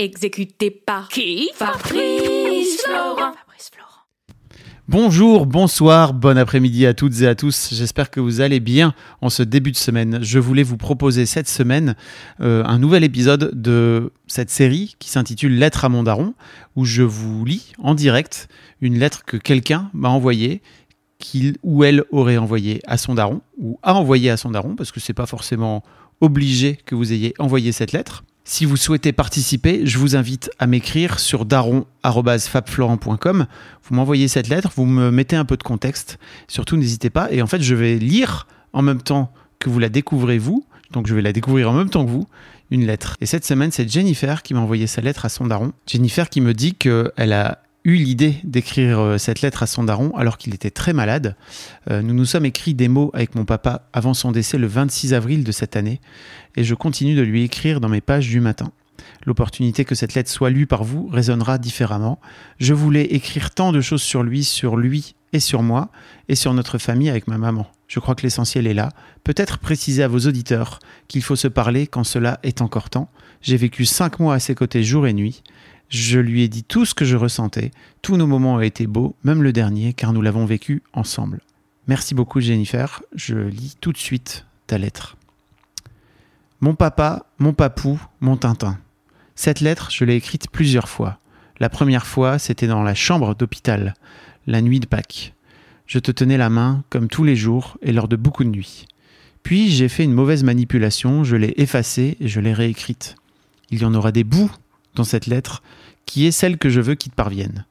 [0.00, 3.32] Exécuté par qui Fabrice Florent.
[4.86, 7.70] Bonjour, bonsoir, bon après-midi à toutes et à tous.
[7.72, 10.20] J'espère que vous allez bien en ce début de semaine.
[10.22, 11.96] Je voulais vous proposer cette semaine
[12.40, 16.34] euh, un nouvel épisode de cette série qui s'intitule Lettre à mon daron,
[16.76, 18.48] où je vous lis en direct
[18.80, 20.62] une lettre que quelqu'un m'a envoyée
[21.18, 24.92] qu'il ou elle aurait envoyé à son daron ou a envoyé à son daron parce
[24.92, 25.82] que c'est pas forcément
[26.20, 28.22] obligé que vous ayez envoyé cette lettre.
[28.50, 33.46] Si vous souhaitez participer, je vous invite à m'écrire sur daron@fabflorent.com.
[33.82, 36.18] Vous m'envoyez cette lettre, vous me mettez un peu de contexte.
[36.48, 39.90] Surtout n'hésitez pas et en fait, je vais lire en même temps que vous la
[39.90, 40.64] découvrez vous.
[40.92, 42.26] Donc je vais la découvrir en même temps que vous
[42.70, 43.18] une lettre.
[43.20, 45.74] Et cette semaine, c'est Jennifer qui m'a envoyé sa lettre à son daron.
[45.86, 47.58] Jennifer qui me dit qu'elle a
[47.96, 51.36] l'idée d'écrire euh, cette lettre à son daron alors qu'il était très malade.
[51.90, 55.14] Euh, nous nous sommes écrits des mots avec mon papa avant son décès le 26
[55.14, 56.00] avril de cette année
[56.56, 58.72] et je continue de lui écrire dans mes pages du matin.
[59.24, 62.20] L'opportunité que cette lettre soit lue par vous résonnera différemment.
[62.58, 65.90] Je voulais écrire tant de choses sur lui, sur lui et sur moi,
[66.28, 67.66] et sur notre famille avec ma maman.
[67.86, 68.90] Je crois que l'essentiel est là.
[69.24, 70.78] Peut-être préciser à vos auditeurs
[71.08, 73.10] qu'il faut se parler quand cela est encore temps.
[73.40, 75.42] J'ai vécu cinq mois à ses côtés jour et nuit.
[75.88, 77.70] Je lui ai dit tout ce que je ressentais.
[78.02, 81.40] Tous nos moments ont été beaux, même le dernier, car nous l'avons vécu ensemble.
[81.86, 83.02] Merci beaucoup Jennifer.
[83.14, 85.16] Je lis tout de suite ta lettre.
[86.60, 88.78] Mon papa, mon papou, mon Tintin.
[89.34, 91.18] Cette lettre, je l'ai écrite plusieurs fois.
[91.60, 93.94] La première fois, c'était dans la chambre d'hôpital,
[94.46, 95.34] la nuit de Pâques.
[95.86, 98.86] Je te tenais la main, comme tous les jours, et lors de beaucoup de nuits.
[99.42, 103.14] Puis j'ai fait une mauvaise manipulation, je l'ai effacée et je l'ai réécrite.
[103.70, 104.50] Il y en aura des bouts
[104.94, 105.62] dans cette lettre,
[106.06, 107.64] qui est celle que je veux qui te parvienne.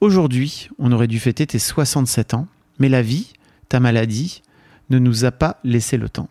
[0.00, 2.46] Aujourd'hui, on aurait dû fêter tes 67 ans,
[2.78, 3.32] mais la vie,
[3.68, 4.42] ta maladie,
[4.90, 6.28] ne nous a pas laissé le temps.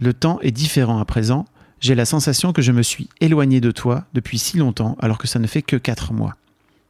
[0.00, 1.46] Le temps est différent à présent,
[1.80, 5.28] j'ai la sensation que je me suis éloigné de toi depuis si longtemps alors que
[5.28, 6.36] ça ne fait que 4 mois.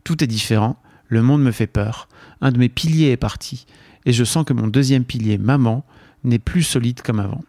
[0.04, 2.09] Tout est différent, le monde me fait peur,
[2.41, 3.66] un de mes piliers est parti,
[4.06, 5.84] et je sens que mon deuxième pilier, maman,
[6.25, 7.44] n'est plus solide comme avant.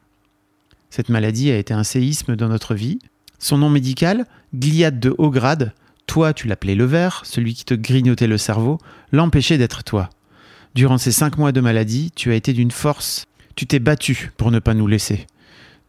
[0.90, 3.00] Cette maladie a été un séisme dans notre vie.
[3.40, 5.74] Son nom médical, gliade de haut grade,
[6.06, 8.78] toi tu l'appelais le ver, celui qui te grignotait le cerveau,
[9.12, 10.10] l'empêchait d'être toi.
[10.76, 14.52] Durant ces cinq mois de maladie, tu as été d'une force, tu t'es battu pour
[14.52, 15.26] ne pas nous laisser.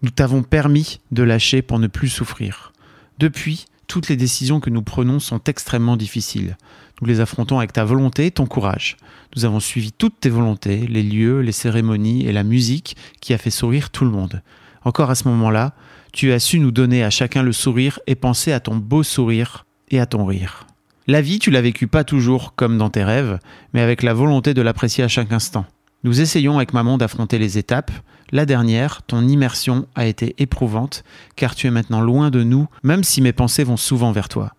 [0.02, 2.72] Nous t'avons permis de lâcher pour ne plus souffrir.
[3.18, 6.56] Depuis, toutes les décisions que nous prenons sont extrêmement difficiles.
[7.00, 8.96] Nous les affrontons avec ta volonté et ton courage.
[9.34, 13.38] Nous avons suivi toutes tes volontés, les lieux, les cérémonies et la musique qui a
[13.38, 14.42] fait sourire tout le monde.
[14.84, 15.74] Encore à ce moment-là,
[16.12, 19.66] tu as su nous donner à chacun le sourire et penser à ton beau sourire
[19.90, 20.66] et à ton rire.
[21.06, 23.38] La vie, tu l'as vécue pas toujours comme dans tes rêves,
[23.74, 25.66] mais avec la volonté de l'apprécier à chaque instant.
[26.04, 27.90] Nous essayons avec maman d'affronter les étapes.
[28.32, 31.04] La dernière, ton immersion a été éprouvante,
[31.36, 34.54] car tu es maintenant loin de nous, même si mes pensées vont souvent vers toi.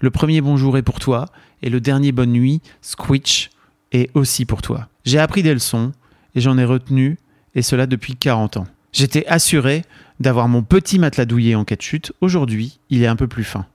[0.00, 1.26] Le premier bonjour est pour toi,
[1.62, 3.50] et le dernier bonne nuit, Squitch,
[3.92, 4.88] est aussi pour toi.
[5.04, 5.92] J'ai appris des leçons,
[6.34, 7.18] et j'en ai retenu,
[7.54, 8.66] et cela depuis 40 ans.
[8.92, 9.84] J'étais assuré
[10.20, 12.12] d'avoir mon petit matelas douillet en cas de chute.
[12.20, 13.66] Aujourd'hui, il est un peu plus fin.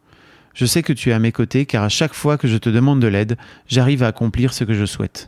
[0.53, 2.69] Je sais que tu es à mes côtés, car à chaque fois que je te
[2.69, 5.27] demande de l'aide, j'arrive à accomplir ce que je souhaite.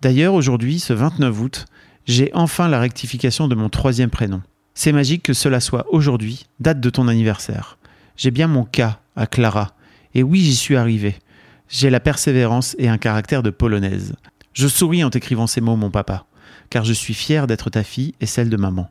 [0.00, 1.66] D'ailleurs, aujourd'hui, ce 29 août,
[2.04, 4.42] j'ai enfin la rectification de mon troisième prénom.
[4.74, 7.78] C'est magique que cela soit aujourd'hui, date de ton anniversaire.
[8.16, 9.76] J'ai bien mon cas à Clara.
[10.14, 11.14] Et oui, j'y suis arrivé.
[11.68, 14.14] J'ai la persévérance et un caractère de polonaise.
[14.52, 16.26] Je souris en t'écrivant ces mots, mon papa,
[16.70, 18.90] car je suis fier d'être ta fille et celle de maman.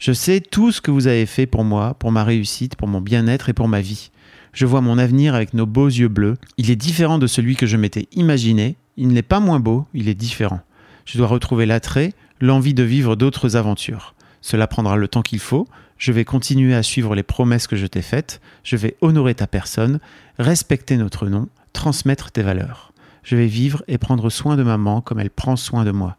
[0.00, 3.02] Je sais tout ce que vous avez fait pour moi, pour ma réussite, pour mon
[3.02, 4.10] bien-être et pour ma vie.
[4.54, 6.38] Je vois mon avenir avec nos beaux yeux bleus.
[6.56, 8.76] Il est différent de celui que je m'étais imaginé.
[8.96, 10.60] Il n'est pas moins beau, il est différent.
[11.04, 14.14] Je dois retrouver l'attrait, l'envie de vivre d'autres aventures.
[14.40, 15.68] Cela prendra le temps qu'il faut.
[15.98, 18.40] Je vais continuer à suivre les promesses que je t'ai faites.
[18.64, 20.00] Je vais honorer ta personne,
[20.38, 22.94] respecter notre nom, transmettre tes valeurs.
[23.22, 26.16] Je vais vivre et prendre soin de maman comme elle prend soin de moi.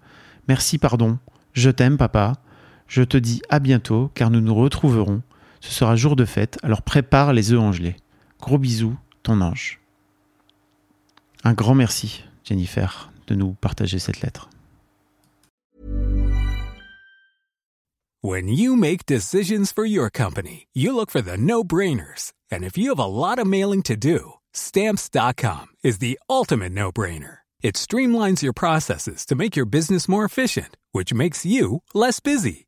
[0.48, 1.18] Merci, pardon.
[1.54, 2.34] Je t'aime, papa.
[2.92, 5.22] Je te dis à bientôt, car nous nous retrouverons.
[5.62, 7.96] Ce sera jour de fête, alors prépare les œufs en gelée.
[8.42, 9.80] Gros bisous, ton ange.
[11.46, 14.50] Un grand merci, Jennifer, de nous partager cette lettre.
[18.22, 22.34] When you make decisions for your company, you look for the no-brainers.
[22.52, 27.38] And if you have a lot of mailing to do, stamps.com is the ultimate no-brainer.
[27.64, 32.68] It streamlines your processes to make your business more efficient, which makes you less busy.